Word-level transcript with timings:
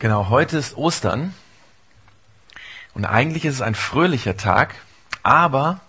Genau, 0.00 0.30
heute 0.30 0.56
ist 0.56 0.78
Ostern 0.78 1.34
und 2.94 3.04
eigentlich 3.04 3.44
ist 3.44 3.56
es 3.56 3.60
ein 3.60 3.74
fröhlicher 3.74 4.34
Tag, 4.34 4.74
aber 5.22 5.80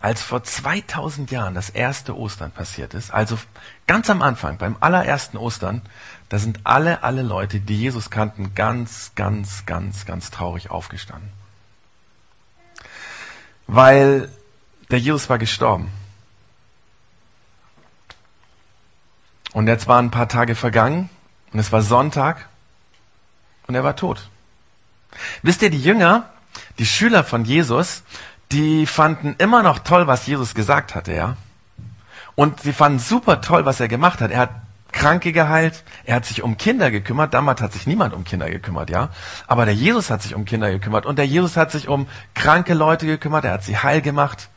als 0.00 0.22
vor 0.22 0.42
2000 0.42 1.30
Jahren 1.30 1.54
das 1.54 1.70
erste 1.70 2.18
Ostern 2.18 2.50
passiert 2.50 2.94
ist, 2.94 3.12
also 3.12 3.38
ganz 3.86 4.10
am 4.10 4.22
Anfang, 4.22 4.58
beim 4.58 4.76
allerersten 4.80 5.36
Ostern, 5.36 5.82
da 6.30 6.40
sind 6.40 6.58
alle, 6.64 7.04
alle 7.04 7.22
Leute, 7.22 7.60
die 7.60 7.78
Jesus 7.78 8.10
kannten, 8.10 8.56
ganz, 8.56 9.12
ganz, 9.14 9.66
ganz, 9.66 10.04
ganz 10.04 10.32
traurig 10.32 10.72
aufgestanden. 10.72 11.30
Weil 13.68 14.32
der 14.90 14.98
Jesus 14.98 15.30
war 15.30 15.38
gestorben. 15.38 15.92
Und 19.52 19.68
jetzt 19.68 19.86
waren 19.86 20.06
ein 20.06 20.10
paar 20.10 20.28
Tage 20.28 20.56
vergangen 20.56 21.08
und 21.52 21.60
es 21.60 21.70
war 21.70 21.82
Sonntag 21.82 22.49
und 23.70 23.76
er 23.76 23.84
war 23.84 23.94
tot. 23.94 24.28
Wisst 25.42 25.62
ihr, 25.62 25.70
die 25.70 25.80
Jünger, 25.80 26.28
die 26.80 26.86
Schüler 26.86 27.22
von 27.22 27.44
Jesus, 27.44 28.02
die 28.50 28.84
fanden 28.84 29.36
immer 29.38 29.62
noch 29.62 29.78
toll, 29.78 30.08
was 30.08 30.26
Jesus 30.26 30.54
gesagt 30.54 30.96
hatte, 30.96 31.14
ja. 31.14 31.36
Und 32.34 32.60
sie 32.60 32.72
fanden 32.72 32.98
super 32.98 33.40
toll, 33.40 33.64
was 33.64 33.78
er 33.78 33.86
gemacht 33.86 34.20
hat. 34.20 34.32
Er 34.32 34.40
hat 34.40 34.50
Kranke 34.90 35.30
geheilt, 35.30 35.84
er 36.04 36.16
hat 36.16 36.24
sich 36.24 36.42
um 36.42 36.56
Kinder 36.56 36.90
gekümmert. 36.90 37.32
Damals 37.32 37.60
hat 37.60 37.72
sich 37.72 37.86
niemand 37.86 38.12
um 38.12 38.24
Kinder 38.24 38.50
gekümmert, 38.50 38.90
ja. 38.90 39.10
Aber 39.46 39.66
der 39.66 39.74
Jesus 39.74 40.10
hat 40.10 40.20
sich 40.20 40.34
um 40.34 40.44
Kinder 40.44 40.70
gekümmert 40.72 41.06
und 41.06 41.16
der 41.16 41.26
Jesus 41.26 41.56
hat 41.56 41.70
sich 41.70 41.86
um 41.86 42.08
kranke 42.34 42.74
Leute 42.74 43.06
gekümmert. 43.06 43.44
Er 43.44 43.52
hat 43.52 43.62
sie 43.62 43.78
heil 43.78 44.02
gemacht. 44.02 44.48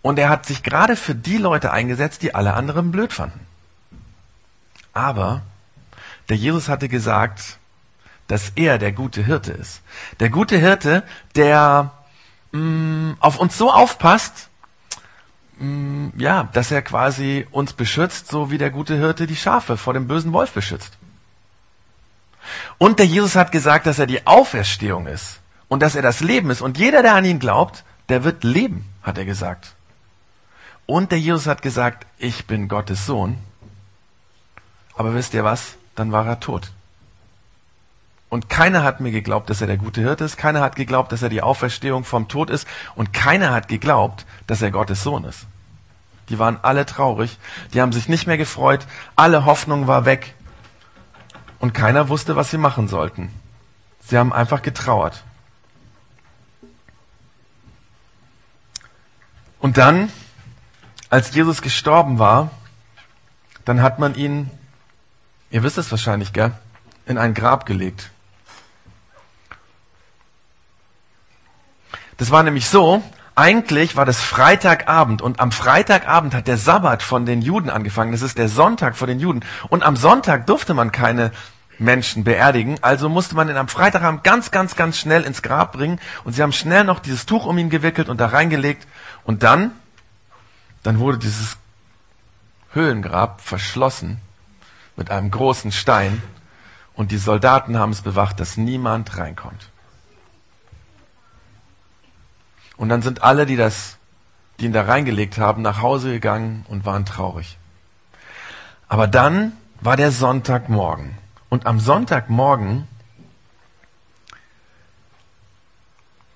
Und 0.00 0.18
er 0.18 0.28
hat 0.28 0.46
sich 0.46 0.64
gerade 0.64 0.96
für 0.96 1.14
die 1.14 1.38
Leute 1.38 1.70
eingesetzt, 1.70 2.22
die 2.22 2.34
alle 2.34 2.54
anderen 2.54 2.90
blöd 2.90 3.12
fanden. 3.12 3.46
Aber 4.92 5.42
der 6.28 6.36
Jesus 6.36 6.68
hatte 6.68 6.88
gesagt, 6.88 7.58
dass 8.32 8.52
er 8.54 8.78
der 8.78 8.92
gute 8.92 9.22
Hirte 9.22 9.52
ist. 9.52 9.82
Der 10.18 10.30
gute 10.30 10.56
Hirte, 10.56 11.02
der 11.36 11.92
mh, 12.52 12.60
mm, 12.60 13.16
auf 13.20 13.38
uns 13.38 13.58
so 13.58 13.70
aufpasst, 13.70 14.48
mh, 15.58 15.66
mm, 15.66 16.12
ja, 16.16 16.48
dass 16.54 16.70
er 16.70 16.80
quasi 16.80 17.46
uns 17.50 17.74
beschützt, 17.74 18.28
so 18.28 18.50
wie 18.50 18.56
der 18.56 18.70
gute 18.70 18.96
Hirte 18.96 19.26
die 19.26 19.36
Schafe 19.36 19.76
vor 19.76 19.92
dem 19.92 20.08
bösen 20.08 20.32
Wolf 20.32 20.52
beschützt. 20.52 20.96
Und 22.78 22.98
der 22.98 23.04
Jesus 23.04 23.36
hat 23.36 23.52
gesagt, 23.52 23.84
dass 23.84 23.98
er 23.98 24.06
die 24.06 24.26
Auferstehung 24.26 25.06
ist 25.08 25.40
und 25.68 25.80
dass 25.80 25.94
er 25.94 26.00
das 26.00 26.20
Leben 26.20 26.48
ist. 26.48 26.62
Und 26.62 26.78
jeder, 26.78 27.02
der 27.02 27.16
an 27.16 27.26
ihn 27.26 27.38
glaubt, 27.38 27.84
der 28.08 28.24
wird 28.24 28.44
leben, 28.44 28.86
hat 29.02 29.18
er 29.18 29.26
gesagt. 29.26 29.74
Und 30.86 31.12
der 31.12 31.20
Jesus 31.20 31.46
hat 31.46 31.60
gesagt, 31.60 32.06
ich 32.16 32.46
bin 32.46 32.68
Gottes 32.68 33.04
Sohn. 33.04 33.36
Aber 34.96 35.12
wisst 35.12 35.34
ihr 35.34 35.44
was? 35.44 35.76
Dann 35.94 36.12
war 36.12 36.26
er 36.26 36.40
tot. 36.40 36.72
Und 38.32 38.48
keiner 38.48 38.82
hat 38.82 39.00
mir 39.00 39.10
geglaubt, 39.10 39.50
dass 39.50 39.60
er 39.60 39.66
der 39.66 39.76
gute 39.76 40.00
Hirte 40.00 40.24
ist. 40.24 40.38
Keiner 40.38 40.62
hat 40.62 40.74
geglaubt, 40.74 41.12
dass 41.12 41.20
er 41.20 41.28
die 41.28 41.42
Auferstehung 41.42 42.02
vom 42.02 42.28
Tod 42.28 42.48
ist. 42.48 42.66
Und 42.94 43.12
keiner 43.12 43.52
hat 43.52 43.68
geglaubt, 43.68 44.24
dass 44.46 44.62
er 44.62 44.70
Gottes 44.70 45.02
Sohn 45.02 45.24
ist. 45.24 45.44
Die 46.30 46.38
waren 46.38 46.58
alle 46.62 46.86
traurig. 46.86 47.38
Die 47.74 47.82
haben 47.82 47.92
sich 47.92 48.08
nicht 48.08 48.26
mehr 48.26 48.38
gefreut. 48.38 48.86
Alle 49.16 49.44
Hoffnung 49.44 49.86
war 49.86 50.06
weg. 50.06 50.34
Und 51.58 51.74
keiner 51.74 52.08
wusste, 52.08 52.34
was 52.34 52.50
sie 52.50 52.56
machen 52.56 52.88
sollten. 52.88 53.30
Sie 54.00 54.16
haben 54.16 54.32
einfach 54.32 54.62
getrauert. 54.62 55.24
Und 59.60 59.76
dann, 59.76 60.10
als 61.10 61.34
Jesus 61.34 61.60
gestorben 61.60 62.18
war, 62.18 62.50
dann 63.66 63.82
hat 63.82 63.98
man 63.98 64.14
ihn, 64.14 64.50
ihr 65.50 65.62
wisst 65.62 65.76
es 65.76 65.90
wahrscheinlich, 65.90 66.32
gell, 66.32 66.52
in 67.04 67.18
ein 67.18 67.34
Grab 67.34 67.66
gelegt. 67.66 68.10
Das 72.22 72.30
war 72.30 72.44
nämlich 72.44 72.68
so, 72.68 73.02
eigentlich 73.34 73.96
war 73.96 74.04
das 74.04 74.20
Freitagabend 74.20 75.22
und 75.22 75.40
am 75.40 75.50
Freitagabend 75.50 76.36
hat 76.36 76.46
der 76.46 76.56
Sabbat 76.56 77.02
von 77.02 77.26
den 77.26 77.42
Juden 77.42 77.68
angefangen. 77.68 78.12
Das 78.12 78.22
ist 78.22 78.38
der 78.38 78.48
Sonntag 78.48 78.96
vor 78.96 79.08
den 79.08 79.18
Juden. 79.18 79.40
Und 79.70 79.82
am 79.82 79.96
Sonntag 79.96 80.46
durfte 80.46 80.72
man 80.72 80.92
keine 80.92 81.32
Menschen 81.80 82.22
beerdigen. 82.22 82.78
Also 82.80 83.08
musste 83.08 83.34
man 83.34 83.48
ihn 83.48 83.56
am 83.56 83.66
Freitagabend 83.66 84.22
ganz, 84.22 84.52
ganz, 84.52 84.76
ganz 84.76 84.98
schnell 84.98 85.22
ins 85.24 85.42
Grab 85.42 85.72
bringen. 85.72 85.98
Und 86.22 86.34
sie 86.34 86.44
haben 86.44 86.52
schnell 86.52 86.84
noch 86.84 87.00
dieses 87.00 87.26
Tuch 87.26 87.44
um 87.44 87.58
ihn 87.58 87.70
gewickelt 87.70 88.08
und 88.08 88.20
da 88.20 88.26
reingelegt. 88.26 88.86
Und 89.24 89.42
dann, 89.42 89.72
dann 90.84 91.00
wurde 91.00 91.18
dieses 91.18 91.56
Höhlengrab 92.72 93.40
verschlossen 93.40 94.20
mit 94.94 95.10
einem 95.10 95.32
großen 95.32 95.72
Stein. 95.72 96.22
Und 96.94 97.10
die 97.10 97.18
Soldaten 97.18 97.80
haben 97.80 97.90
es 97.90 98.02
bewacht, 98.02 98.38
dass 98.38 98.56
niemand 98.56 99.18
reinkommt. 99.18 99.71
Und 102.76 102.88
dann 102.88 103.02
sind 103.02 103.22
alle, 103.22 103.46
die 103.46 103.56
das, 103.56 103.98
die 104.58 104.66
ihn 104.66 104.72
da 104.72 104.82
reingelegt 104.82 105.38
haben, 105.38 105.62
nach 105.62 105.82
Hause 105.82 106.12
gegangen 106.12 106.64
und 106.68 106.84
waren 106.84 107.04
traurig. 107.04 107.58
Aber 108.88 109.06
dann 109.06 109.52
war 109.80 109.96
der 109.96 110.12
Sonntagmorgen. 110.12 111.16
Und 111.48 111.66
am 111.66 111.80
Sonntagmorgen, 111.80 112.86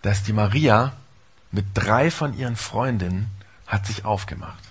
dass 0.03 0.23
die 0.23 0.33
Maria 0.33 0.93
mit 1.51 1.67
drei 1.75 2.11
von 2.11 2.37
ihren 2.37 2.57
Freundinnen 2.57 3.31
hat 3.67 3.87
sich 3.87 4.05
aufgemacht. 4.05 4.63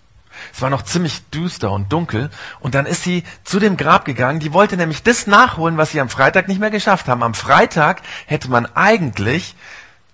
Es 0.53 0.61
war 0.61 0.69
noch 0.69 0.81
ziemlich 0.81 1.29
düster 1.29 1.71
und 1.71 1.91
dunkel. 1.91 2.29
Und 2.59 2.75
dann 2.75 2.85
ist 2.85 3.03
sie 3.03 3.23
zu 3.43 3.59
dem 3.59 3.77
Grab 3.77 4.05
gegangen. 4.05 4.39
Die 4.39 4.53
wollte 4.53 4.77
nämlich 4.77 5.03
das 5.03 5.27
nachholen, 5.27 5.77
was 5.77 5.91
sie 5.91 6.01
am 6.01 6.09
Freitag 6.09 6.47
nicht 6.47 6.59
mehr 6.59 6.71
geschafft 6.71 7.07
haben. 7.07 7.23
Am 7.23 7.33
Freitag 7.33 8.01
hätte 8.25 8.49
man 8.49 8.65
eigentlich 8.75 9.55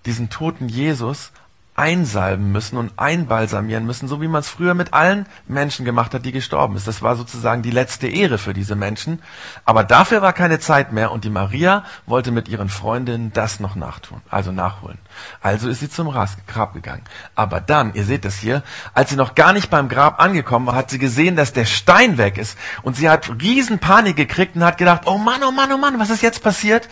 diesen 0.06 0.30
toten 0.30 0.68
Jesus 0.68 1.31
einsalben 1.74 2.52
müssen 2.52 2.76
und 2.76 2.92
einbalsamieren 2.98 3.86
müssen, 3.86 4.06
so 4.06 4.20
wie 4.20 4.28
man 4.28 4.40
es 4.40 4.48
früher 4.50 4.74
mit 4.74 4.92
allen 4.92 5.26
Menschen 5.48 5.86
gemacht 5.86 6.12
hat, 6.12 6.24
die 6.26 6.32
gestorben 6.32 6.76
ist. 6.76 6.86
Das 6.86 7.00
war 7.00 7.16
sozusagen 7.16 7.62
die 7.62 7.70
letzte 7.70 8.08
Ehre 8.08 8.36
für 8.36 8.52
diese 8.52 8.76
Menschen. 8.76 9.22
Aber 9.64 9.82
dafür 9.82 10.20
war 10.20 10.34
keine 10.34 10.58
Zeit 10.58 10.92
mehr 10.92 11.12
und 11.12 11.24
die 11.24 11.30
Maria 11.30 11.84
wollte 12.04 12.30
mit 12.30 12.48
ihren 12.48 12.68
Freundinnen 12.68 13.32
das 13.32 13.58
noch 13.58 13.74
nachtun, 13.74 14.20
also 14.28 14.52
nachholen. 14.52 14.98
Also 15.40 15.70
ist 15.70 15.80
sie 15.80 15.88
zum 15.88 16.12
Grab 16.46 16.74
gegangen. 16.74 17.04
Aber 17.34 17.60
dann, 17.60 17.94
ihr 17.94 18.04
seht 18.04 18.26
das 18.26 18.36
hier, 18.36 18.62
als 18.92 19.08
sie 19.08 19.16
noch 19.16 19.34
gar 19.34 19.54
nicht 19.54 19.70
beim 19.70 19.88
Grab 19.88 20.20
angekommen 20.20 20.66
war, 20.66 20.74
hat 20.74 20.90
sie 20.90 20.98
gesehen, 20.98 21.36
dass 21.36 21.54
der 21.54 21.64
Stein 21.64 22.18
weg 22.18 22.36
ist 22.36 22.58
und 22.82 22.96
sie 22.96 23.08
hat 23.08 23.30
riesen 23.40 23.78
Panik 23.78 24.16
gekriegt 24.16 24.56
und 24.56 24.64
hat 24.64 24.76
gedacht, 24.76 25.02
oh 25.06 25.16
Mann, 25.16 25.42
oh 25.42 25.52
Mann, 25.52 25.72
oh 25.72 25.78
Mann, 25.78 25.98
was 25.98 26.10
ist 26.10 26.22
jetzt 26.22 26.42
passiert? 26.42 26.88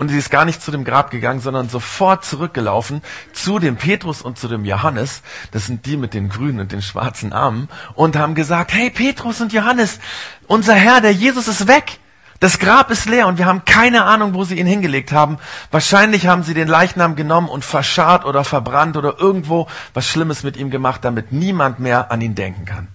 Und 0.00 0.08
sie 0.08 0.16
ist 0.16 0.30
gar 0.30 0.46
nicht 0.46 0.62
zu 0.62 0.70
dem 0.70 0.84
Grab 0.84 1.10
gegangen, 1.10 1.40
sondern 1.40 1.68
sofort 1.68 2.24
zurückgelaufen 2.24 3.02
zu 3.34 3.58
dem 3.58 3.76
Petrus 3.76 4.22
und 4.22 4.38
zu 4.38 4.48
dem 4.48 4.64
Johannes. 4.64 5.20
Das 5.50 5.66
sind 5.66 5.84
die 5.84 5.98
mit 5.98 6.14
den 6.14 6.30
grünen 6.30 6.58
und 6.60 6.72
den 6.72 6.80
schwarzen 6.80 7.34
Armen. 7.34 7.68
Und 7.96 8.16
haben 8.16 8.34
gesagt, 8.34 8.72
hey 8.72 8.88
Petrus 8.88 9.42
und 9.42 9.52
Johannes, 9.52 9.98
unser 10.46 10.72
Herr, 10.72 11.02
der 11.02 11.12
Jesus 11.12 11.48
ist 11.48 11.68
weg. 11.68 11.98
Das 12.38 12.58
Grab 12.58 12.90
ist 12.90 13.10
leer 13.10 13.26
und 13.26 13.36
wir 13.36 13.44
haben 13.44 13.66
keine 13.66 14.04
Ahnung, 14.04 14.32
wo 14.32 14.42
sie 14.44 14.58
ihn 14.58 14.66
hingelegt 14.66 15.12
haben. 15.12 15.36
Wahrscheinlich 15.70 16.26
haben 16.26 16.44
sie 16.44 16.54
den 16.54 16.66
Leichnam 16.66 17.14
genommen 17.14 17.50
und 17.50 17.62
verscharrt 17.62 18.24
oder 18.24 18.42
verbrannt 18.42 18.96
oder 18.96 19.18
irgendwo 19.18 19.66
was 19.92 20.06
Schlimmes 20.06 20.44
mit 20.44 20.56
ihm 20.56 20.70
gemacht, 20.70 21.04
damit 21.04 21.30
niemand 21.30 21.78
mehr 21.78 22.10
an 22.10 22.22
ihn 22.22 22.34
denken 22.34 22.64
kann. 22.64 22.88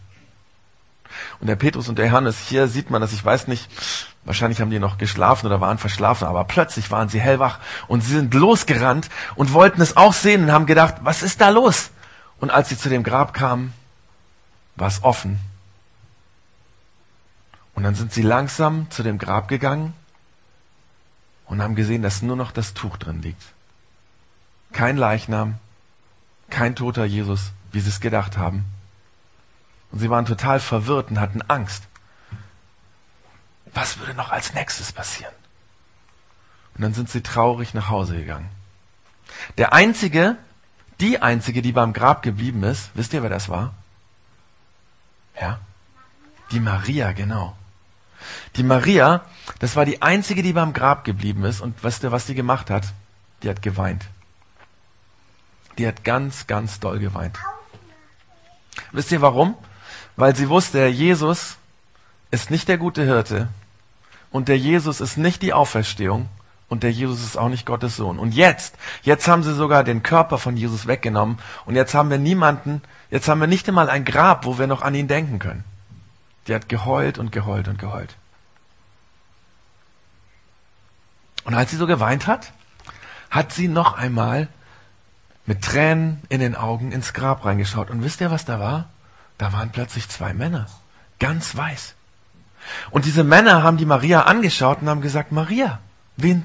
Und 1.46 1.50
der 1.50 1.58
Petrus 1.58 1.90
und 1.90 2.00
der 2.00 2.08
Johannes, 2.08 2.40
hier 2.40 2.68
sieht 2.68 2.90
man 2.90 3.02
das, 3.02 3.14
ich 3.14 3.24
weiß 3.24 3.48
nicht, 3.48 3.70
wahrscheinlich 4.24 4.62
haben 4.62 4.72
die 4.72 4.80
noch 4.80 4.98
geschlafen 4.98 5.46
oder 5.46 5.62
waren 5.62 5.78
verschlafen, 5.78 6.28
aber 6.28 6.44
plötzlich 6.44 6.90
waren 6.90 7.08
sie 7.08 7.22
hellwach 7.22 7.60
und 7.88 8.02
sie 8.02 8.14
sind 8.14 8.34
losgerannt 8.34 9.10
und 9.36 9.54
wollten 9.54 9.80
es 9.80 9.96
auch 9.96 10.14
sehen 10.14 10.46
und 10.46 10.52
haben 10.52 10.66
gedacht, 10.66 10.96
was 11.02 11.22
ist 11.22 11.42
da 11.42 11.50
los? 11.50 11.92
Und 12.40 12.50
als 12.50 12.70
sie 12.70 12.78
zu 12.80 12.90
dem 12.90 13.04
Grab 13.04 13.36
kamen, 13.36 13.74
war 14.76 14.88
es 14.88 15.04
offen. 15.04 15.38
Und 17.76 17.84
dann 17.84 17.94
sind 17.94 18.12
sie 18.12 18.24
langsam 18.24 18.90
zu 18.90 19.04
dem 19.04 19.20
Grab 19.20 19.48
gegangen 19.48 19.94
und 21.46 21.62
haben 21.62 21.76
gesehen, 21.76 22.02
dass 22.02 22.24
nur 22.24 22.38
noch 22.38 22.52
das 22.52 22.74
Tuch 22.74 22.98
drin 22.98 23.22
liegt. 23.22 23.44
Kein 24.74 24.98
Leichnam, 24.98 25.60
kein 26.50 26.76
toter 26.76 27.06
Jesus, 27.06 27.52
wie 27.72 27.82
sie 27.82 27.90
es 27.90 28.00
gedacht 28.00 28.36
haben. 28.36 28.66
Und 29.96 30.02
sie 30.02 30.10
waren 30.10 30.26
total 30.26 30.60
verwirrt 30.60 31.10
und 31.10 31.22
hatten 31.22 31.42
Angst. 31.44 31.84
Was 33.74 33.98
würde 33.98 34.14
noch 34.14 34.30
als 34.30 34.54
nächstes 34.54 34.92
passieren? 34.92 35.34
Und 36.74 36.82
dann 36.82 36.94
sind 36.94 37.10
sie 37.10 37.22
traurig 37.24 37.74
nach 37.74 37.88
Hause 37.88 38.18
gegangen. 38.18 38.50
Der 39.58 39.72
einzige, 39.72 40.36
die 41.00 41.22
einzige, 41.22 41.62
die 41.62 41.72
beim 41.72 41.94
Grab 41.94 42.24
geblieben 42.24 42.64
ist, 42.64 42.90
wisst 42.94 43.14
ihr, 43.14 43.24
wer 43.24 43.30
das 43.30 43.48
war? 43.48 43.74
Ja? 45.40 45.62
Die 46.52 46.60
Maria, 46.60 47.14
genau. 47.14 47.56
Die 48.58 48.64
Maria, 48.64 49.24
das 49.60 49.78
war 49.78 49.86
die 49.86 50.02
einzige, 50.02 50.44
die 50.44 50.52
beim 50.52 50.74
Grab 50.74 51.06
geblieben 51.06 51.46
ist. 51.46 51.62
Und 51.62 51.86
wisst 51.86 52.04
ihr, 52.04 52.12
was 52.12 52.26
die 52.26 52.36
gemacht 52.36 52.70
hat? 52.70 52.84
Die 53.44 53.50
hat 53.50 53.62
geweint. 53.62 54.04
Die 55.78 55.88
hat 55.88 56.04
ganz, 56.04 56.48
ganz 56.48 56.82
doll 56.82 57.00
geweint. 57.00 57.40
Wisst 58.92 59.14
ihr 59.14 59.22
warum? 59.22 59.56
Weil 60.16 60.36
sie 60.36 60.50
wusste, 60.50 60.88
Jesus 60.88 61.58
ist 62.32 62.52
nicht 62.52 62.68
der 62.68 62.78
gute 62.78 63.04
Hirte 63.04 63.50
und 64.32 64.48
der 64.48 64.58
Jesus 64.58 65.02
ist 65.02 65.18
nicht 65.18 65.42
die 65.42 65.54
Auferstehung 65.54 66.30
und 66.68 66.84
der 66.84 66.92
Jesus 66.92 67.24
ist 67.24 67.38
auch 67.38 67.50
nicht 67.50 67.66
Gottes 67.66 67.96
Sohn. 67.96 68.18
Und 68.18 68.34
jetzt, 68.34 68.76
jetzt 69.04 69.28
haben 69.28 69.44
sie 69.44 69.54
sogar 69.54 69.84
den 69.84 70.04
Körper 70.04 70.38
von 70.38 70.58
Jesus 70.58 70.88
weggenommen 70.88 71.38
und 71.66 71.76
jetzt 71.76 71.94
haben 71.94 72.10
wir 72.10 72.18
niemanden, 72.18 72.82
jetzt 73.12 73.28
haben 73.28 73.40
wir 73.40 73.48
nicht 73.48 73.68
einmal 73.68 73.90
ein 73.90 74.06
Grab, 74.06 74.46
wo 74.46 74.58
wir 74.58 74.68
noch 74.68 74.82
an 74.82 74.96
ihn 74.96 75.08
denken 75.08 75.40
können. 75.40 75.64
Die 76.48 76.56
hat 76.56 76.70
geheult 76.70 77.18
und 77.18 77.32
geheult 77.32 77.68
und 77.68 77.80
geheult. 77.80 78.16
Und 81.44 81.54
als 81.54 81.72
sie 81.72 81.78
so 81.78 81.88
geweint 81.88 82.28
hat, 82.28 82.52
hat 83.30 83.52
sie 83.54 83.68
noch 83.68 83.98
einmal 83.98 84.48
mit 85.46 85.64
Tränen 85.64 86.22
in 86.30 86.40
den 86.40 86.56
Augen 86.56 86.92
ins 86.92 87.14
Grab 87.14 87.46
reingeschaut. 87.46 87.92
Und 87.92 88.04
wisst 88.04 88.22
ihr, 88.22 88.32
was 88.32 88.46
da 88.46 88.60
war? 88.60 88.90
Da 89.38 89.54
waren 89.54 89.72
plötzlich 89.72 90.10
zwei 90.10 90.34
Männer, 90.34 90.68
ganz 91.20 91.56
weiß. 91.56 91.96
Und 92.90 93.06
diese 93.06 93.24
Männer 93.24 93.64
haben 93.64 93.78
die 93.78 93.86
Maria 93.86 94.22
angeschaut 94.22 94.82
und 94.82 94.90
haben 94.90 95.02
gesagt, 95.02 95.32
Maria, 95.32 95.80
wen, 96.18 96.44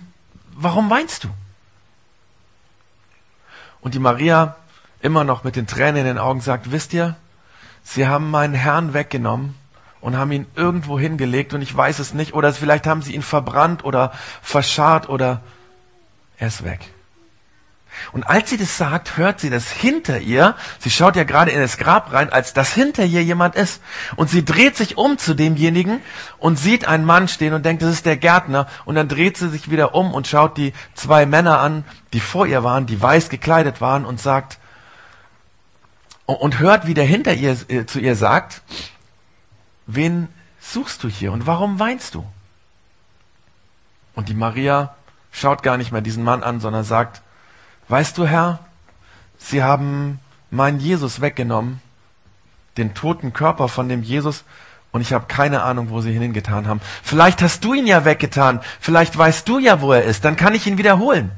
warum 0.55 0.91
weinst 0.91 1.25
du? 1.25 1.29
Und 3.81 3.95
die 3.95 3.99
Maria 3.99 4.57
immer 5.01 5.25
noch 5.25 5.45
mit 5.45 5.57
den 5.57 5.67
Tränen 5.67 5.97
in 5.97 6.05
den 6.05 6.19
Augen 6.19 6.41
sagt, 6.41 6.71
wisst 6.73 6.93
ihr, 6.93 7.17
sie 7.83 8.07
haben 8.07 8.31
meinen 8.31 8.55
Herrn 8.55 8.93
weggenommen 8.93 9.55
und 10.01 10.17
haben 10.17 10.33
ihn 10.33 10.47
irgendwo 10.55 10.99
hingelegt 10.99 11.55
und 11.55 11.63
ich 11.63 11.75
weiß 11.75 11.99
es 11.99 12.13
nicht, 12.13 12.35
oder 12.35 12.53
vielleicht 12.53 12.87
haben 12.87 13.03
sie 13.03 13.15
ihn 13.15 13.23
verbrannt 13.23 13.85
oder 13.85 14.13
verscharrt 14.43 15.09
oder 15.09 15.41
er 16.37 16.49
ist 16.49 16.65
weg. 16.65 16.81
Und 18.13 18.25
als 18.25 18.51
sie 18.51 18.57
das 18.57 18.77
sagt, 18.77 19.17
hört 19.17 19.41
sie 19.41 19.51
das 19.51 19.71
hinter 19.71 20.21
ihr. 20.21 20.57
Sie 20.79 20.91
schaut 20.91 21.17
ja 21.17 21.25
gerade 21.25 21.51
in 21.51 21.61
das 21.61 21.77
Grab 21.77 22.13
rein, 22.13 22.31
als 22.31 22.53
das 22.55 22.73
hinter 22.73 23.05
ihr 23.05 23.23
jemand 23.23 23.57
ist. 23.57 23.83
Und 24.17 24.31
sie 24.31 24.45
dreht 24.45 24.77
sich 24.77 24.97
um 24.97 25.19
zu 25.19 25.35
demjenigen 25.35 26.01
und 26.39 26.59
sieht 26.59 26.87
einen 26.87 27.05
Mann 27.05 27.29
stehen 27.29 27.55
und 27.55 27.65
denkt, 27.65 27.83
das 27.83 27.93
ist 27.93 28.07
der 28.07 28.17
Gärtner. 28.17 28.67
Und 28.85 28.95
dann 28.95 29.09
dreht 29.09 29.37
sie 29.37 29.49
sich 29.49 29.71
wieder 29.71 29.95
um 29.95 30.13
und 30.13 30.27
schaut 30.27 30.57
die 30.57 30.73
zwei 30.95 31.27
Männer 31.27 31.61
an, 31.61 31.85
die 32.13 32.21
vor 32.21 32.47
ihr 32.47 32.65
waren, 32.65 32.87
die 32.87 33.01
weiß 33.01 33.29
gekleidet 33.29 33.81
waren 33.81 34.05
und 34.05 34.21
sagt, 34.21 34.59
und 36.27 36.59
hört, 36.61 36.87
wie 36.87 36.95
der 36.95 37.05
hinter 37.05 37.35
ihr 37.35 37.57
äh, 37.69 37.87
zu 37.87 37.99
ihr 37.99 38.15
sagt, 38.15 38.63
wen 39.87 40.29
suchst 40.61 41.03
du 41.03 41.09
hier 41.09 41.33
und 41.33 41.47
warum 41.47 41.79
weinst 41.81 42.15
du? 42.15 42.25
Und 44.15 44.29
die 44.29 44.35
Maria 44.35 44.95
schaut 45.33 45.63
gar 45.63 45.77
nicht 45.77 45.93
mehr 45.93 46.03
diesen 46.03 46.23
Mann 46.23 46.43
an, 46.43 46.61
sondern 46.61 46.85
sagt, 46.85 47.23
weißt 47.91 48.17
du 48.19 48.27
Herr, 48.27 48.61
sie 49.39 49.63
haben 49.63 50.21
meinen 50.51 50.81
Jesus 50.81 51.21
weggenommen, 51.21 51.81
den 52.77 52.95
toten 52.95 53.33
Körper 53.33 53.69
von 53.69 53.89
dem 53.89 54.03
Jesus, 54.03 54.45
und 54.93 55.03
ich 55.03 55.13
habe 55.13 55.27
keine 55.27 55.63
Ahnung, 55.63 55.91
wo 55.91 56.01
sie 56.01 56.13
ihn 56.13 56.23
hingetan 56.23 56.67
haben. 56.67 56.81
Vielleicht 57.03 57.43
hast 57.43 57.63
du 57.65 57.75
ihn 57.75 57.87
ja 57.87 58.05
weggetan, 58.05 58.61
vielleicht 58.81 59.17
weißt 59.17 59.49
du 59.49 59.59
ja, 59.59 59.81
wo 59.81 59.93
er 59.93 60.05
ist, 60.05 60.25
dann 60.25 60.37
kann 60.37 60.55
ich 60.55 60.67
ihn 60.67 60.79
wiederholen. 60.79 61.31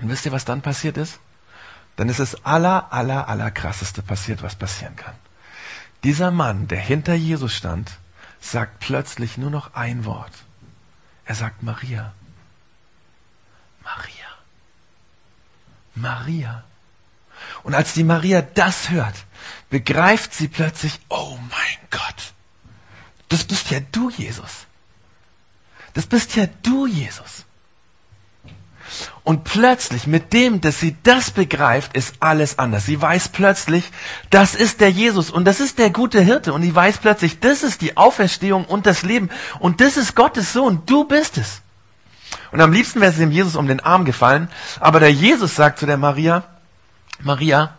Und 0.00 0.10
wisst 0.10 0.26
ihr, 0.26 0.32
was 0.32 0.44
dann 0.44 0.62
passiert 0.62 0.96
ist? 0.96 1.18
Dann 1.96 2.08
ist 2.08 2.20
es 2.20 2.44
aller, 2.44 2.92
aller, 2.92 3.28
aller 3.28 3.50
krasseste 3.50 4.02
passiert, 4.02 4.42
was 4.42 4.54
passieren 4.54 4.94
kann. 4.94 5.14
Dieser 6.04 6.30
Mann, 6.30 6.68
der 6.68 6.78
hinter 6.78 7.14
Jesus 7.14 7.54
stand, 7.54 7.90
sagt 8.40 8.78
plötzlich 8.78 9.36
nur 9.36 9.50
noch 9.50 9.74
ein 9.74 10.04
Wort. 10.04 10.32
Er 11.24 11.34
sagt 11.34 11.64
Maria. 11.64 12.12
Maria. 13.88 14.28
Maria. 15.94 16.64
Und 17.62 17.74
als 17.74 17.94
die 17.94 18.04
Maria 18.04 18.42
das 18.42 18.90
hört, 18.90 19.14
begreift 19.70 20.34
sie 20.34 20.48
plötzlich, 20.48 20.98
oh 21.08 21.38
mein 21.50 21.78
Gott, 21.90 22.32
das 23.28 23.44
bist 23.44 23.70
ja 23.70 23.80
du, 23.80 24.10
Jesus. 24.10 24.66
Das 25.94 26.06
bist 26.06 26.36
ja 26.36 26.46
du, 26.62 26.86
Jesus. 26.86 27.44
Und 29.22 29.44
plötzlich, 29.44 30.06
mit 30.06 30.32
dem, 30.32 30.60
dass 30.60 30.80
sie 30.80 30.96
das 31.02 31.30
begreift, 31.30 31.94
ist 31.94 32.16
alles 32.20 32.58
anders. 32.58 32.86
Sie 32.86 33.00
weiß 33.00 33.28
plötzlich, 33.28 33.84
das 34.30 34.54
ist 34.54 34.80
der 34.80 34.90
Jesus 34.90 35.30
und 35.30 35.44
das 35.44 35.60
ist 35.60 35.78
der 35.78 35.90
gute 35.90 36.20
Hirte. 36.20 36.54
Und 36.54 36.62
sie 36.62 36.74
weiß 36.74 36.98
plötzlich, 36.98 37.38
das 37.40 37.62
ist 37.62 37.82
die 37.82 37.96
Auferstehung 37.98 38.64
und 38.64 38.86
das 38.86 39.02
Leben. 39.02 39.28
Und 39.58 39.80
das 39.82 39.98
ist 39.98 40.14
Gottes 40.14 40.52
Sohn. 40.54 40.82
Du 40.86 41.04
bist 41.04 41.36
es. 41.36 41.60
Und 42.50 42.60
am 42.60 42.72
liebsten 42.72 43.00
wäre 43.00 43.12
sie 43.12 43.20
dem 43.20 43.30
Jesus 43.30 43.56
um 43.56 43.66
den 43.66 43.80
Arm 43.80 44.04
gefallen. 44.04 44.48
Aber 44.80 45.00
der 45.00 45.12
Jesus 45.12 45.54
sagt 45.54 45.78
zu 45.78 45.86
der 45.86 45.98
Maria, 45.98 46.44
Maria, 47.20 47.74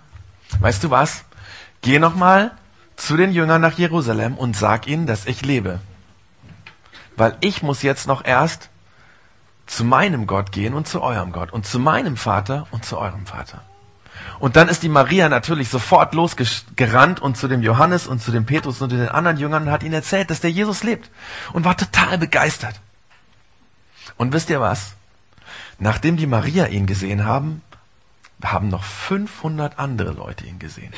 weißt 0.60 0.84
du 0.84 0.90
was? 0.90 1.24
Geh 1.82 2.00
nochmal 2.00 2.52
zu 2.96 3.18
den 3.18 3.32
Jüngern 3.32 3.62
nach 3.62 3.78
Jerusalem 3.78 4.36
und 4.36 4.56
sag 4.56 4.88
ihnen, 4.88 5.08
dass 5.08 5.26
ich 5.26 5.42
lebe. 5.44 5.80
Weil 7.16 7.38
ich 7.40 7.64
muss 7.64 7.82
jetzt 7.82 8.08
noch 8.08 8.24
erst 8.24 8.70
zu 9.66 9.84
meinem 9.84 10.28
Gott 10.28 10.52
gehen 10.52 10.74
und 10.74 10.88
zu 10.88 11.02
eurem 11.02 11.32
Gott 11.32 11.52
und 11.52 11.66
zu 11.66 11.80
meinem 11.80 12.18
Vater 12.18 12.68
und 12.72 12.86
zu 12.86 12.98
eurem 12.98 13.26
Vater. 13.26 13.62
Und 14.40 14.56
dann 14.56 14.68
ist 14.68 14.84
die 14.84 14.90
Maria 14.90 15.30
natürlich 15.30 15.70
sofort 15.70 16.14
losgerannt 16.14 17.22
und 17.22 17.38
zu 17.38 17.48
dem 17.48 17.62
Johannes 17.62 18.08
und 18.08 18.22
zu 18.22 18.32
dem 18.32 18.46
Petrus 18.46 18.82
und 18.82 18.90
zu 18.90 18.98
den 18.98 19.10
anderen 19.10 19.38
Jüngern 19.38 19.64
und 19.64 19.72
hat 19.72 19.84
ihnen 19.84 19.94
erzählt, 19.94 20.30
dass 20.30 20.42
der 20.42 20.52
Jesus 20.52 20.84
lebt 20.84 21.10
und 21.54 21.66
war 21.66 21.78
total 21.78 22.18
begeistert. 22.18 22.80
Und 24.18 24.34
wisst 24.34 24.50
ihr 24.50 24.60
was? 24.60 24.94
Nachdem 25.78 26.18
die 26.18 26.28
Maria 26.28 26.68
ihn 26.68 26.86
gesehen 26.86 27.26
haben, 27.26 27.62
haben 28.44 28.70
noch 28.70 28.84
500 28.84 29.80
andere 29.80 30.12
Leute 30.12 30.46
ihn 30.46 30.60
gesehen. 30.60 30.94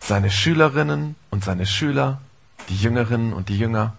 Seine 0.00 0.30
Schülerinnen 0.30 1.16
und 1.30 1.44
seine 1.44 1.66
Schüler, 1.66 2.20
die 2.68 2.76
Jüngerinnen 2.76 3.32
und 3.32 3.48
die 3.48 3.58
Jünger. 3.58 3.94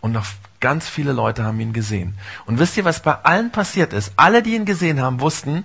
Und 0.00 0.12
noch 0.12 0.26
ganz 0.60 0.88
viele 0.88 1.12
Leute 1.12 1.44
haben 1.44 1.58
ihn 1.60 1.72
gesehen. 1.72 2.16
Und 2.46 2.58
wisst 2.58 2.76
ihr, 2.76 2.84
was 2.84 3.02
bei 3.02 3.14
allen 3.14 3.50
passiert 3.50 3.92
ist? 3.92 4.12
Alle, 4.16 4.42
die 4.42 4.54
ihn 4.54 4.64
gesehen 4.64 5.00
haben, 5.00 5.20
wussten, 5.20 5.64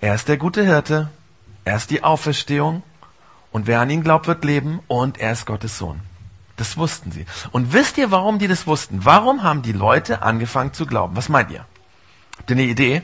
er 0.00 0.14
ist 0.14 0.28
der 0.28 0.36
gute 0.36 0.64
Hirte, 0.64 1.10
er 1.64 1.76
ist 1.76 1.90
die 1.90 2.04
Auferstehung 2.04 2.82
und 3.52 3.66
wer 3.66 3.80
an 3.80 3.90
ihn 3.90 4.02
glaubt, 4.02 4.26
wird 4.26 4.44
leben 4.44 4.80
und 4.86 5.18
er 5.18 5.32
ist 5.32 5.46
Gottes 5.46 5.76
Sohn. 5.76 6.00
Das 6.60 6.76
wussten 6.76 7.10
sie. 7.10 7.24
Und 7.52 7.72
wisst 7.72 7.96
ihr, 7.96 8.10
warum 8.10 8.38
die 8.38 8.46
das 8.46 8.66
wussten? 8.66 9.06
Warum 9.06 9.42
haben 9.42 9.62
die 9.62 9.72
Leute 9.72 10.20
angefangen 10.20 10.74
zu 10.74 10.84
glauben? 10.84 11.16
Was 11.16 11.30
meint 11.30 11.50
ihr? 11.50 11.64
Habt 12.36 12.50
ihr 12.50 12.56
eine 12.56 12.64
Idee? 12.64 13.00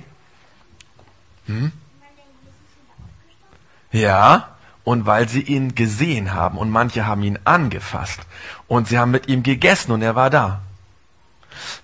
Hm? 1.46 1.72
Ja, 3.92 4.56
und 4.84 5.06
weil 5.06 5.26
sie 5.26 5.40
ihn 5.40 5.74
gesehen 5.74 6.34
haben 6.34 6.58
und 6.58 6.68
manche 6.68 7.06
haben 7.06 7.22
ihn 7.22 7.38
angefasst 7.44 8.20
und 8.68 8.88
sie 8.88 8.98
haben 8.98 9.10
mit 9.10 9.26
ihm 9.26 9.42
gegessen 9.42 9.90
und 9.92 10.02
er 10.02 10.14
war 10.14 10.28
da. 10.28 10.60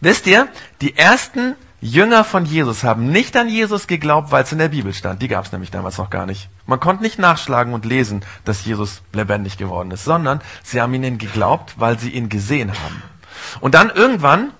Wisst 0.02 0.26
ihr, 0.26 0.49
die 0.83 0.99
ersten 0.99 1.55
Jünger 1.85 2.23
von 2.23 2.45
Jesus 2.45 2.85
haben 2.85 3.11
nicht 3.11 3.37
an 3.37 3.49
Jesus 3.49 3.89
geglaubt, 3.89 4.31
weil 4.31 4.45
es 4.45 4.53
in 4.53 4.59
der 4.59 4.69
Bibel 4.69 4.95
stand. 4.95 5.21
Die 5.21 5.27
gab 5.27 5.45
es 5.45 5.51
nämlich 5.51 5.73
damals 5.73 5.99
noch 5.99 6.11
gar 6.11 6.27
nicht. 6.27 6.49
Man 6.65 6.79
konnte 6.79 7.03
nicht 7.03 7.19
nachschlagen 7.19 7.75
und 7.75 7.85
lesen, 7.85 8.25
dass 8.45 8.65
Jesus 8.65 9.03
lebendig 9.12 9.59
geworden 9.59 9.91
ist, 9.91 10.05
sondern 10.05 10.41
sie 10.62 10.81
haben 10.81 10.95
ihnen 10.95 11.19
geglaubt, 11.19 11.75
weil 11.79 11.99
sie 11.99 12.11
ihn 12.11 12.29
gesehen 12.29 12.71
haben. 12.71 13.03
Und 13.61 13.75
dann 13.75 13.91
irgendwann, 13.91 14.53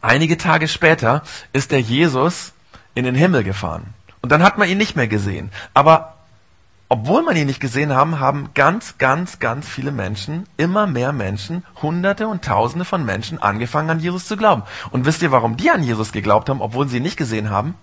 einige 0.00 0.38
Tage 0.38 0.66
später, 0.66 1.24
ist 1.52 1.72
der 1.72 1.82
Jesus 1.82 2.54
in 2.94 3.04
den 3.04 3.14
Himmel 3.14 3.44
gefahren. 3.44 3.92
Und 4.22 4.32
dann 4.32 4.42
hat 4.42 4.56
man 4.56 4.66
ihn 4.66 4.78
nicht 4.78 4.96
mehr 4.96 5.08
gesehen. 5.08 5.50
Aber 5.74 6.19
obwohl 6.92 7.22
man 7.22 7.36
ihn 7.36 7.46
nicht 7.46 7.60
gesehen 7.60 7.94
haben, 7.94 8.18
haben 8.18 8.50
ganz, 8.52 8.98
ganz, 8.98 9.38
ganz 9.38 9.68
viele 9.68 9.92
Menschen, 9.92 10.48
immer 10.56 10.88
mehr 10.88 11.12
Menschen, 11.12 11.64
Hunderte 11.80 12.26
und 12.26 12.44
Tausende 12.44 12.84
von 12.84 13.04
Menschen 13.04 13.40
angefangen 13.40 13.90
an 13.90 14.00
Jesus 14.00 14.26
zu 14.26 14.36
glauben. 14.36 14.64
Und 14.90 15.06
wisst 15.06 15.22
ihr, 15.22 15.30
warum 15.30 15.56
die 15.56 15.70
an 15.70 15.84
Jesus 15.84 16.10
geglaubt 16.10 16.48
haben, 16.48 16.60
obwohl 16.60 16.88
sie 16.88 16.96
ihn 16.96 17.04
nicht 17.04 17.16
gesehen 17.16 17.48
haben? 17.48 17.76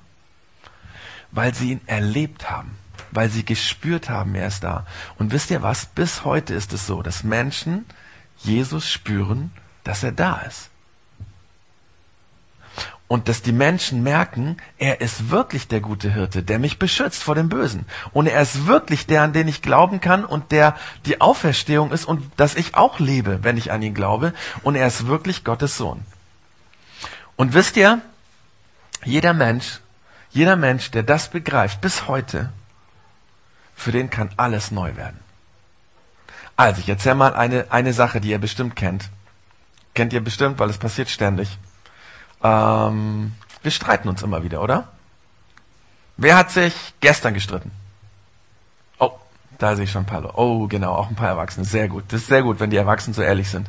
Weil 1.31 1.55
sie 1.55 1.71
ihn 1.71 1.81
erlebt 1.85 2.51
haben, 2.51 2.77
weil 3.11 3.29
sie 3.29 3.45
gespürt 3.45 4.09
haben, 4.09 4.35
er 4.35 4.47
ist 4.47 4.65
da. 4.65 4.85
Und 5.17 5.31
wisst 5.31 5.51
ihr 5.51 5.61
was? 5.61 5.85
Bis 5.85 6.25
heute 6.25 6.53
ist 6.53 6.73
es 6.73 6.85
so, 6.85 7.01
dass 7.01 7.23
Menschen 7.23 7.85
Jesus 8.35 8.89
spüren, 8.89 9.51
dass 9.85 10.03
er 10.03 10.11
da 10.11 10.41
ist 10.41 10.69
und 13.07 13.29
dass 13.29 13.41
die 13.41 13.53
Menschen 13.53 14.03
merken, 14.03 14.57
er 14.77 14.99
ist 14.99 15.29
wirklich 15.29 15.67
der 15.67 15.79
gute 15.79 16.11
Hirte, 16.11 16.43
der 16.43 16.59
mich 16.59 16.77
beschützt 16.77 17.23
vor 17.23 17.35
dem 17.35 17.47
Bösen. 17.47 17.85
Und 18.11 18.27
er 18.27 18.41
ist 18.41 18.67
wirklich 18.67 19.07
der, 19.07 19.21
an 19.21 19.31
den 19.31 19.47
ich 19.47 19.61
glauben 19.61 20.01
kann 20.01 20.25
und 20.25 20.51
der 20.51 20.75
die 21.05 21.21
Auferstehung 21.21 21.91
ist 21.91 22.05
und 22.05 22.29
dass 22.35 22.55
ich 22.55 22.75
auch 22.75 22.99
lebe, 22.99 23.43
wenn 23.43 23.57
ich 23.57 23.71
an 23.71 23.81
ihn 23.81 23.93
glaube. 23.93 24.33
Und 24.61 24.75
er 24.75 24.87
ist 24.87 25.07
wirklich 25.07 25.45
Gottes 25.45 25.77
Sohn. 25.77 26.03
Und 27.37 27.53
wisst 27.53 27.77
ihr, 27.77 28.01
jeder 29.05 29.33
Mensch, 29.33 29.79
jeder 30.31 30.57
Mensch, 30.57 30.91
der 30.91 31.03
das 31.03 31.29
begreift, 31.29 31.79
bis 31.79 32.07
heute, 32.07 32.51
für 33.73 33.93
den 33.93 34.09
kann 34.09 34.31
alles 34.35 34.71
neu 34.71 34.97
werden. 34.97 35.19
Also, 36.57 36.81
ich 36.81 36.89
erzähle 36.89 37.15
mal 37.15 37.35
eine, 37.35 37.67
eine 37.69 37.93
Sache, 37.93 38.19
die 38.19 38.31
ihr 38.31 38.39
bestimmt 38.39 38.75
kennt. 38.75 39.09
Kennt 39.93 40.11
ihr 40.11 40.23
bestimmt, 40.23 40.59
weil 40.59 40.71
es 40.71 40.79
passiert 40.79 41.09
ständig. 41.09 41.57
Ähm, 42.43 43.33
wir 43.63 43.71
streiten 43.71 44.09
uns 44.09 44.21
immer 44.23 44.43
wieder, 44.43 44.61
oder? 44.61 44.87
Wer 46.17 46.35
hat 46.35 46.51
sich 46.51 46.73
gestern 46.99 47.33
gestritten? 47.33 47.71
Oh, 48.99 49.11
Da 49.59 49.75
sehe 49.75 49.85
ich 49.85 49.91
schon 49.91 50.03
ein 50.03 50.05
paar. 50.05 50.37
Oh, 50.37 50.67
genau, 50.67 50.93
auch 50.93 51.09
ein 51.09 51.15
paar 51.15 51.29
Erwachsene. 51.29 51.65
Sehr 51.65 51.87
gut. 51.87 52.05
Das 52.09 52.21
ist 52.21 52.27
sehr 52.27 52.43
gut, 52.43 52.59
wenn 52.59 52.69
die 52.69 52.77
Erwachsenen 52.77 53.13
so 53.13 53.21
ehrlich 53.21 53.49
sind. 53.49 53.67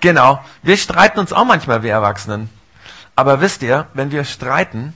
Genau. 0.00 0.42
Wir 0.62 0.76
streiten 0.76 1.18
uns 1.18 1.32
auch 1.32 1.44
manchmal, 1.44 1.82
wir 1.82 1.92
Erwachsenen. 1.92 2.50
Aber 3.16 3.40
wisst 3.40 3.62
ihr, 3.62 3.88
wenn 3.94 4.12
wir 4.12 4.24
streiten, 4.24 4.94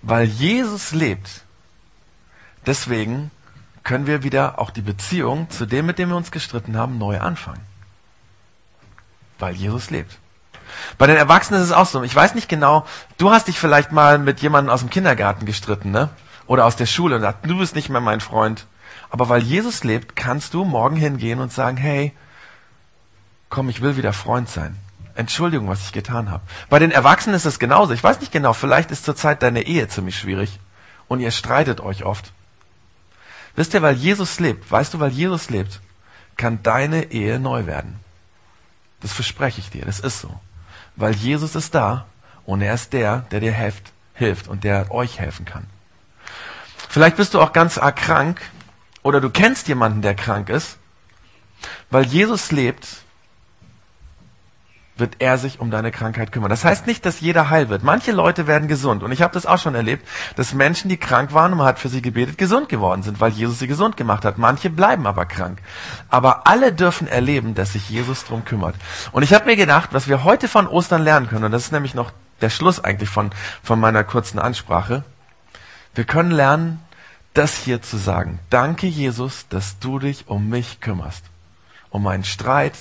weil 0.00 0.24
Jesus 0.26 0.92
lebt, 0.92 1.42
deswegen 2.64 3.30
können 3.84 4.06
wir 4.06 4.22
wieder 4.22 4.58
auch 4.58 4.70
die 4.70 4.80
Beziehung 4.80 5.50
zu 5.50 5.66
dem, 5.66 5.86
mit 5.86 5.98
dem 5.98 6.08
wir 6.08 6.16
uns 6.16 6.30
gestritten 6.30 6.76
haben, 6.76 6.98
neu 6.98 7.20
anfangen. 7.20 7.60
Weil 9.38 9.54
Jesus 9.54 9.90
lebt. 9.90 10.18
Bei 10.98 11.06
den 11.06 11.16
Erwachsenen 11.16 11.60
ist 11.60 11.68
es 11.68 11.74
auch 11.74 11.86
so. 11.86 12.02
Ich 12.02 12.14
weiß 12.14 12.34
nicht 12.34 12.48
genau, 12.48 12.86
du 13.18 13.30
hast 13.30 13.48
dich 13.48 13.58
vielleicht 13.58 13.92
mal 13.92 14.18
mit 14.18 14.40
jemandem 14.40 14.72
aus 14.72 14.80
dem 14.80 14.90
Kindergarten 14.90 15.46
gestritten, 15.46 15.90
ne? 15.90 16.08
Oder 16.46 16.66
aus 16.66 16.76
der 16.76 16.86
Schule 16.86 17.14
und 17.14 17.20
gesagt, 17.22 17.46
du 17.48 17.58
bist 17.58 17.74
nicht 17.74 17.88
mehr 17.88 18.00
mein 18.00 18.20
Freund. 18.20 18.66
Aber 19.10 19.28
weil 19.28 19.42
Jesus 19.42 19.84
lebt, 19.84 20.16
kannst 20.16 20.54
du 20.54 20.64
morgen 20.64 20.96
hingehen 20.96 21.40
und 21.40 21.52
sagen, 21.52 21.76
hey, 21.76 22.12
komm, 23.48 23.68
ich 23.68 23.80
will 23.82 23.96
wieder 23.96 24.12
Freund 24.12 24.48
sein. 24.48 24.76
Entschuldigung, 25.14 25.68
was 25.68 25.82
ich 25.82 25.92
getan 25.92 26.30
habe. 26.30 26.42
Bei 26.70 26.78
den 26.78 26.90
Erwachsenen 26.90 27.36
ist 27.36 27.44
es 27.44 27.58
genauso. 27.58 27.92
Ich 27.92 28.02
weiß 28.02 28.20
nicht 28.20 28.32
genau, 28.32 28.54
vielleicht 28.54 28.90
ist 28.90 29.04
zurzeit 29.04 29.42
deine 29.42 29.62
Ehe 29.62 29.88
ziemlich 29.88 30.18
schwierig 30.18 30.58
und 31.08 31.20
ihr 31.20 31.30
streitet 31.30 31.80
euch 31.80 32.04
oft. 32.04 32.32
Wisst 33.54 33.74
ihr, 33.74 33.82
weil 33.82 33.94
Jesus 33.94 34.40
lebt, 34.40 34.70
weißt 34.70 34.94
du, 34.94 35.00
weil 35.00 35.10
Jesus 35.10 35.50
lebt, 35.50 35.80
kann 36.38 36.62
deine 36.62 37.12
Ehe 37.12 37.38
neu 37.38 37.66
werden. 37.66 38.00
Das 39.00 39.12
verspreche 39.12 39.60
ich 39.60 39.68
dir, 39.68 39.84
das 39.84 40.00
ist 40.00 40.20
so. 40.20 40.40
Weil 40.96 41.14
Jesus 41.14 41.54
ist 41.54 41.74
da 41.74 42.06
und 42.44 42.60
er 42.62 42.74
ist 42.74 42.92
der, 42.92 43.18
der 43.30 43.40
dir 43.40 43.52
hilft, 43.52 43.92
hilft 44.14 44.48
und 44.48 44.64
der 44.64 44.90
euch 44.90 45.18
helfen 45.18 45.44
kann. 45.44 45.66
Vielleicht 46.88 47.16
bist 47.16 47.34
du 47.34 47.40
auch 47.40 47.52
ganz 47.52 47.78
arg 47.78 47.96
krank 47.96 48.40
oder 49.02 49.20
du 49.20 49.30
kennst 49.30 49.68
jemanden, 49.68 50.02
der 50.02 50.14
krank 50.14 50.48
ist. 50.48 50.78
Weil 51.90 52.06
Jesus 52.06 52.50
lebt, 52.52 52.86
wird 54.96 55.16
er 55.20 55.38
sich 55.38 55.58
um 55.58 55.70
deine 55.70 55.90
Krankheit 55.90 56.32
kümmern. 56.32 56.50
Das 56.50 56.64
heißt 56.64 56.86
nicht, 56.86 57.06
dass 57.06 57.20
jeder 57.20 57.48
heil 57.48 57.70
wird. 57.70 57.82
Manche 57.82 58.12
Leute 58.12 58.46
werden 58.46 58.68
gesund. 58.68 59.02
Und 59.02 59.10
ich 59.10 59.22
habe 59.22 59.32
das 59.32 59.46
auch 59.46 59.58
schon 59.58 59.74
erlebt, 59.74 60.06
dass 60.36 60.52
Menschen, 60.52 60.90
die 60.90 60.98
krank 60.98 61.32
waren 61.32 61.52
und 61.52 61.58
man 61.58 61.66
hat 61.66 61.78
für 61.78 61.88
sie 61.88 62.02
gebetet, 62.02 62.36
gesund 62.36 62.68
geworden 62.68 63.02
sind, 63.02 63.20
weil 63.20 63.32
Jesus 63.32 63.58
sie 63.58 63.66
gesund 63.66 63.96
gemacht 63.96 64.24
hat. 64.24 64.36
Manche 64.36 64.68
bleiben 64.68 65.06
aber 65.06 65.24
krank. 65.24 65.60
Aber 66.10 66.46
alle 66.46 66.72
dürfen 66.72 67.08
erleben, 67.08 67.54
dass 67.54 67.72
sich 67.72 67.88
Jesus 67.88 68.24
drum 68.24 68.44
kümmert. 68.44 68.74
Und 69.12 69.22
ich 69.22 69.32
habe 69.32 69.46
mir 69.46 69.56
gedacht, 69.56 69.90
was 69.92 70.08
wir 70.08 70.24
heute 70.24 70.46
von 70.46 70.66
Ostern 70.66 71.02
lernen 71.02 71.28
können, 71.28 71.44
und 71.44 71.52
das 71.52 71.64
ist 71.64 71.72
nämlich 71.72 71.94
noch 71.94 72.12
der 72.42 72.50
Schluss 72.50 72.82
eigentlich 72.82 73.08
von, 73.08 73.30
von 73.62 73.80
meiner 73.80 74.04
kurzen 74.04 74.38
Ansprache, 74.38 75.04
wir 75.94 76.04
können 76.04 76.30
lernen, 76.30 76.80
das 77.34 77.56
hier 77.56 77.80
zu 77.80 77.96
sagen. 77.96 78.40
Danke, 78.50 78.86
Jesus, 78.86 79.46
dass 79.48 79.78
du 79.78 79.98
dich 79.98 80.28
um 80.28 80.48
mich 80.48 80.80
kümmerst. 80.80 81.24
Um 81.88 82.02
meinen 82.02 82.24
Streit, 82.24 82.74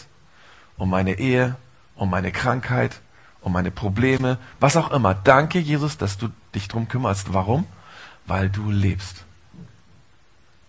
um 0.78 0.90
meine 0.90 1.20
Ehe, 1.20 1.56
um 2.02 2.10
meine 2.10 2.32
Krankheit, 2.32 3.00
um 3.42 3.54
meine 3.54 3.70
Probleme, 3.70 4.40
was 4.60 4.76
auch 4.76 4.90
immer. 4.90 5.14
Danke, 5.14 5.60
Jesus, 5.60 6.00
dass 6.00 6.18
du 6.18 6.30
dich 6.56 6.68
drum 6.68 6.88
kümmerst. 6.88 7.32
Warum? 7.32 7.68
Weil 8.26 8.50
du 8.50 8.72
lebst. 8.72 9.24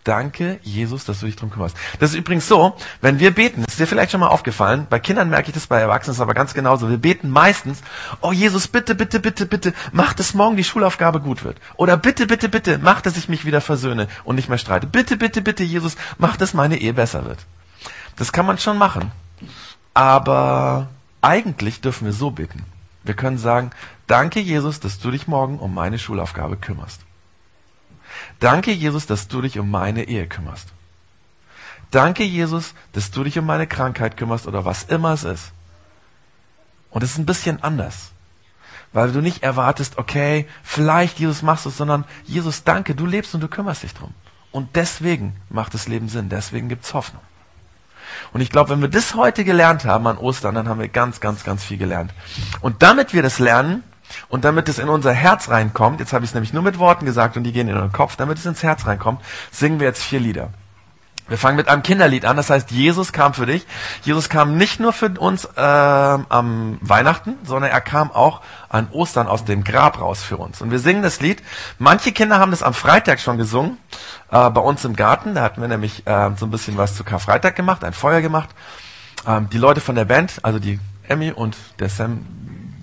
Danke, 0.05 0.61
Jesus, 0.63 1.07
dass 1.07 1.21
du 1.21 1.27
dich 1.27 1.37
drum 1.37 1.49
kümmerst. 1.51 1.75
Das 2.01 2.11
ist 2.11 2.17
übrigens 2.17 2.47
so, 2.49 2.77
wenn 3.01 3.19
wir 3.19 3.31
beten, 3.31 3.65
ist 3.67 3.81
dir 3.81 3.87
vielleicht 3.87 4.11
schon 4.11 4.21
mal 4.21 4.29
aufgefallen, 4.29 4.87
bei 4.91 4.99
Kindern 4.99 5.31
merke 5.31 5.49
ich 5.49 5.55
das, 5.55 5.69
bei 5.69 5.81
Erwachsenen 5.81 6.17
ist 6.17 6.21
aber 6.21 6.35
ganz 6.35 6.53
genauso. 6.53 6.91
Wir 6.91 6.99
beten 6.99 7.31
meistens, 7.31 7.81
oh 8.21 8.33
Jesus, 8.33 8.69
bitte, 8.69 8.95
bitte, 8.95 9.19
bitte, 9.19 9.47
bitte, 9.47 9.73
mach, 9.91 10.13
dass 10.13 10.35
morgen 10.35 10.59
die 10.59 10.65
Schulaufgabe 10.65 11.21
gut 11.21 11.45
wird. 11.45 11.57
Oder 11.77 11.97
bitte, 11.97 12.27
bitte, 12.27 12.51
bitte, 12.51 12.77
mach, 12.77 13.01
dass 13.01 13.17
ich 13.17 13.31
mich 13.31 13.47
wieder 13.47 13.63
versöhne 13.63 14.07
und 14.25 14.37
nicht 14.37 14.51
mehr 14.51 14.59
streite. 14.59 14.87
Bitte, 14.87 15.17
bitte, 15.17 15.41
bitte, 15.41 15.65
Jesus, 15.65 15.97
mach, 16.19 16.37
dass 16.37 16.53
meine 16.53 16.77
Ehe 16.77 16.93
besser 16.93 17.25
wird. 17.25 17.39
Das 18.17 18.33
kann 18.33 18.45
man 18.45 18.59
schon 18.59 18.77
machen. 18.77 19.13
Aber 19.95 20.89
eigentlich 21.23 21.81
dürfen 21.81 22.05
wir 22.05 22.13
so 22.13 22.31
beten. 22.31 22.65
Wir 23.05 23.15
können 23.15 23.39
sagen, 23.39 23.71
danke 24.07 24.41
Jesus, 24.41 24.81
dass 24.81 24.99
du 24.99 25.11
dich 25.11 25.27
morgen 25.27 25.59
um 25.59 25.75
meine 25.75 25.99
Schulaufgabe 25.99 26.57
kümmerst. 26.57 27.01
Danke 28.39 28.73
Jesus, 28.73 29.07
dass 29.07 29.29
du 29.29 29.41
dich 29.41 29.59
um 29.59 29.71
meine 29.71 30.05
Ehe 30.05 30.27
kümmerst. 30.27 30.69
Danke 31.91 32.25
Jesus, 32.25 32.75
dass 32.93 33.11
du 33.11 33.25
dich 33.25 33.39
um 33.39 33.47
meine 33.47 33.67
Krankheit 33.67 34.17
kümmerst 34.17 34.47
oder 34.47 34.65
was 34.65 34.85
immer 34.85 35.13
es 35.13 35.25
ist. 35.25 35.53
Und 36.91 37.03
es 37.03 37.13
ist 37.13 37.19
ein 37.19 37.27
bisschen 37.27 37.63
anders. 37.63 38.13
Weil 38.93 39.13
du 39.13 39.21
nicht 39.21 39.43
erwartest, 39.43 39.99
okay, 39.99 40.47
vielleicht 40.63 41.19
Jesus 41.19 41.43
machst 41.43 41.65
du 41.65 41.71
es, 41.71 41.77
sondern 41.77 42.05
Jesus, 42.25 42.65
danke, 42.65 42.95
du 42.95 43.07
lebst 43.07 43.35
und 43.35 43.41
du 43.41 43.49
kümmerst 43.49 43.83
dich 43.83 43.95
drum. 43.95 44.13
Und 44.51 44.77
deswegen 44.77 45.35
macht 45.49 45.73
das 45.73 45.89
Leben 45.89 46.09
Sinn, 46.09 46.29
deswegen 46.29 46.69
gibt's 46.69 46.93
Hoffnung. 46.93 47.23
Und 48.33 48.41
ich 48.41 48.51
glaube, 48.51 48.71
wenn 48.71 48.81
wir 48.81 48.89
das 48.89 49.15
heute 49.15 49.45
gelernt 49.45 49.85
haben 49.85 50.07
an 50.07 50.19
Ostern, 50.19 50.55
dann 50.55 50.69
haben 50.69 50.81
wir 50.81 50.89
ganz, 50.89 51.21
ganz, 51.21 51.45
ganz 51.45 51.65
viel 51.65 51.79
gelernt. 51.79 52.13
Und 52.61 52.83
damit 52.83 53.13
wir 53.13 53.23
das 53.23 53.39
lernen 53.39 53.83
und 54.29 54.45
damit 54.45 54.69
es 54.69 54.79
in 54.79 54.89
unser 54.89 55.13
Herz 55.13 55.49
reinkommt, 55.49 56.01
jetzt 56.01 56.13
habe 56.13 56.25
ich 56.25 56.31
es 56.31 56.35
nämlich 56.35 56.53
nur 56.53 56.63
mit 56.63 56.79
Worten 56.79 57.05
gesagt 57.05 57.37
und 57.37 57.45
die 57.45 57.53
gehen 57.53 57.69
in 57.69 57.75
den 57.75 57.93
Kopf, 57.93 58.17
damit 58.17 58.39
es 58.39 58.47
ins 58.47 58.63
Herz 58.63 58.87
reinkommt, 58.87 59.21
singen 59.51 59.81
wir 59.81 59.87
jetzt 59.87 60.03
vier 60.03 60.21
Lieder. 60.21 60.51
Wir 61.29 61.39
fangen 61.39 61.57
mit 61.57 61.69
einem 61.69 61.83
Kinderlied 61.83 62.25
an, 62.25 62.37
das 62.37 62.51
heißt, 62.51 62.73
Jesus 62.73 63.13
kam 63.13 63.33
für 63.33 63.47
dich. 63.47 63.67
Jesus 64.03 64.29
kam 64.29 64.57
nicht 64.57 64.81
nur 64.81 64.93
für 64.93 65.09
uns 65.19 65.45
äh, 65.45 65.61
am 65.61 66.79
Weihnachten, 66.81 67.39
sondern 67.45 67.71
er 67.71 67.81
kam 67.81 68.11
auch 68.11 68.43
an 68.69 68.89
Ostern 68.91 69.29
aus 69.29 69.45
dem 69.45 69.63
Grab 69.63 70.01
raus 70.01 70.23
für 70.23 70.37
uns. 70.37 70.61
Und 70.61 70.73
wir 70.73 70.81
singen 70.81 71.03
das 71.03 71.21
Lied. 71.21 71.43
Manche 71.79 72.13
Kinder 72.13 72.39
haben 72.39 72.51
das 72.51 72.63
am 72.63 72.75
Freitag 72.75 73.21
schon 73.21 73.39
gesungen, 73.39 73.79
äh, 74.31 74.51
bei 74.51 74.61
uns 74.61 74.85
im 74.85 74.97
Garten. 74.97 75.35
Da 75.35 75.43
hatten 75.43 75.61
wir 75.61 75.69
nämlich 75.69 76.07
äh, 76.07 76.31
so 76.37 76.47
ein 76.47 76.51
bisschen 76.51 76.77
was 76.77 76.95
zu 76.97 77.05
Karfreitag 77.05 77.57
gemacht, 77.57 77.85
ein 77.85 77.93
Feuer 77.93 78.21
gemacht. 78.21 78.51
Ähm, 79.27 79.49
die 79.51 79.59
Leute 79.59 79.81
von 79.81 79.95
der 79.95 80.05
Band, 80.05 80.41
also 80.43 80.59
die 80.59 80.81
Emmy 81.09 81.33
und 81.33 81.57
der 81.79 81.89
Sam, 81.89 82.27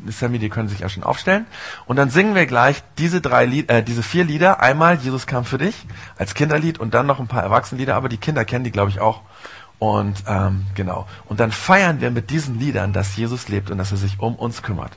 Sammy, 0.08 0.40
die 0.40 0.50
können 0.50 0.70
sich 0.70 0.80
ja 0.80 0.90
schon 0.90 1.04
aufstellen. 1.04 1.46
Und 1.86 1.98
dann 1.98 2.10
singen 2.10 2.36
wir 2.36 2.46
gleich 2.46 2.82
diese 2.98 3.22
drei 3.22 3.46
Lied, 3.46 3.70
äh, 3.70 3.84
diese 3.84 4.04
vier 4.04 4.24
Lieder. 4.24 4.62
Einmal 4.62 4.96
Jesus 4.98 5.28
kam 5.28 5.46
für 5.46 5.58
dich 5.58 5.86
als 6.18 6.34
Kinderlied 6.34 6.80
und 6.80 6.94
dann 6.94 7.06
noch 7.06 7.20
ein 7.20 7.28
paar 7.28 7.44
Erwachsenenlieder, 7.44 7.96
aber 7.96 8.10
die 8.10 8.18
Kinder 8.18 8.46
kennen 8.46 8.64
die, 8.64 8.72
glaube 8.72 8.90
ich, 8.90 9.00
auch. 9.00 9.22
Und 9.80 10.24
ähm, 10.28 10.66
genau. 10.76 11.08
Und 11.26 11.40
dann 11.40 11.52
feiern 11.52 12.02
wir 12.02 12.12
mit 12.12 12.30
diesen 12.30 12.60
Liedern, 12.60 12.92
dass 12.92 13.16
Jesus 13.16 13.48
lebt 13.48 13.72
und 13.72 13.78
dass 13.78 13.92
er 13.92 13.98
sich 13.98 14.20
um 14.20 14.36
uns 14.36 14.62
kümmert. 14.62 14.92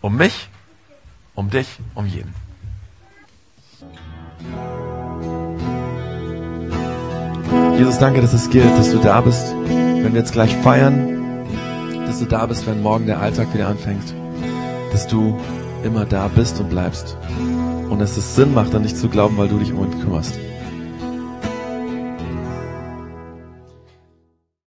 Um 0.00 0.16
mich, 0.16 0.50
um 1.34 1.48
dich, 1.48 1.78
um 1.94 2.06
jeden. 2.06 2.34
Jesus, 7.76 7.98
danke, 7.98 8.20
dass 8.20 8.32
es 8.32 8.50
gilt, 8.50 8.76
dass 8.78 8.90
du 8.90 8.98
da 8.98 9.20
bist. 9.20 9.54
Wenn 9.66 10.12
wir 10.12 10.20
jetzt 10.20 10.32
gleich 10.32 10.54
feiern, 10.56 11.46
dass 12.06 12.18
du 12.18 12.26
da 12.26 12.46
bist, 12.46 12.66
wenn 12.66 12.82
morgen 12.82 13.06
der 13.06 13.20
Alltag 13.20 13.52
wieder 13.54 13.68
anfängt. 13.68 14.14
Dass 14.92 15.06
du 15.06 15.38
immer 15.84 16.04
da 16.04 16.28
bist 16.28 16.60
und 16.60 16.70
bleibst. 16.70 17.16
Und 17.88 17.98
dass 17.98 18.16
es 18.16 18.36
Sinn 18.36 18.54
macht, 18.54 18.74
an 18.74 18.82
dich 18.82 18.94
zu 18.94 19.08
glauben, 19.08 19.36
weil 19.36 19.48
du 19.48 19.58
dich 19.58 19.72
um 19.72 19.80
uns 19.80 20.00
kümmerst. 20.00 20.38